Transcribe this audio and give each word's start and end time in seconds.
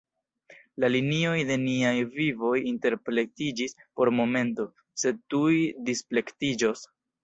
La 0.83 0.87
linioj 0.95 1.35
de 1.49 1.57
niaj 1.65 1.91
vivoj 2.17 2.55
interplektiĝis 2.73 3.79
por 3.87 4.15
momento, 4.25 4.69
sed 5.07 5.25
tuj 5.35 5.57
displektiĝos. 5.95 6.89